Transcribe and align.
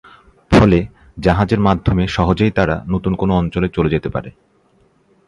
ফলে 0.51 0.79
জাহাজের 1.17 1.59
মাধ্যমে 1.59 2.03
সহজেই 2.07 2.51
তারা 2.51 2.75
নতুন 2.87 3.13
কোন 3.15 3.29
অঞ্চলে 3.31 3.67
চলে 3.67 3.89
যেতে 3.89 4.09
পারে। 4.09 4.29